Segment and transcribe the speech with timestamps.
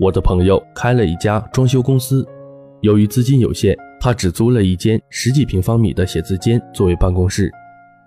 [0.00, 2.26] 我的朋友开了一家装修公司，
[2.80, 7.52] 由于资金有限，他只租了一间十几平方米的写字间作为办公室，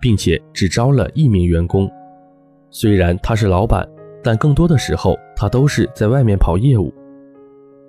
[0.01, 1.87] 并且只招了一名员工。
[2.71, 3.87] 虽然他是老板，
[4.23, 6.91] 但更多的时候他都是在外面跑业务。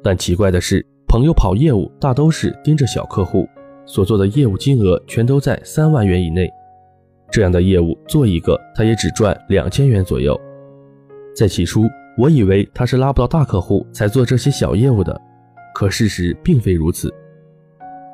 [0.02, 3.48] 但奇怪的是，朋友跑业务大都是盯着小客户，
[3.86, 6.46] 所做的业务金额全都在三万元以内。
[7.30, 10.38] 这样的业务做一个，他也只赚两千元左右。
[11.34, 15.20] 在起初，我以为他是拉不到大客户才做这些小业务的，
[15.74, 17.12] 可事实并非如此。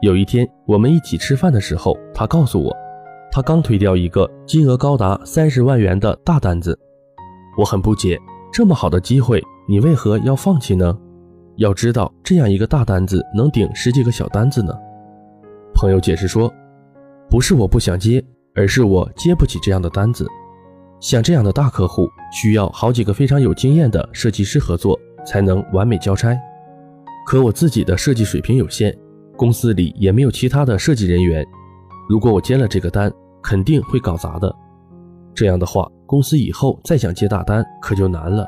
[0.00, 2.74] 有一天，我们一起吃饭的时候，他告诉我，
[3.30, 6.78] 他刚推掉一个金额高达三十万元的大单子。
[7.59, 8.18] 我很不解，
[8.50, 10.96] 这么好的机会，你为何要放弃呢？
[11.56, 14.73] 要知道，这样一个大单子能顶十几个小单子呢。
[15.74, 16.51] 朋友解释说，
[17.28, 20.26] 不是我不想接，而是我接不起这样的单子。
[21.00, 26.38] 像这样的大客户，需要好几个非常有经验的设计师合作，才能完美交差。
[27.26, 28.96] 可我自己的设计水平有限。
[29.37, 31.43] 公司里也没有其他的设计人员，
[32.10, 33.10] 如果我接了这个单，
[33.43, 34.54] 肯定会搞砸的。
[35.34, 38.46] 这样的话，公司以后再想接大单可就难了。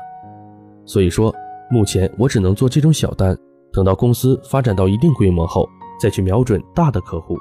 [0.85, 1.33] 所以说，
[1.71, 3.35] 目前我只能做这种小单，
[3.71, 5.67] 等到公司发展到一定规模后，
[5.99, 7.35] 再去瞄准大的客户。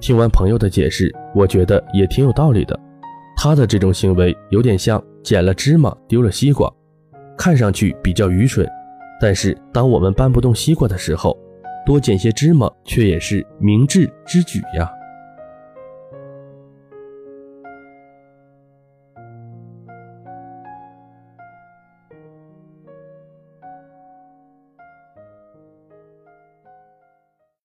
[0.00, 2.80] 听完朋友的解释，我觉得也挺有道理的。
[3.48, 6.68] 他的这种行为有点像捡了芝麻丢了西瓜，
[7.38, 8.68] 看上去比较愚蠢。
[9.20, 11.38] 但是，当我们搬不动西瓜的时候，
[11.86, 14.90] 多捡些芝麻却也是明智之举呀。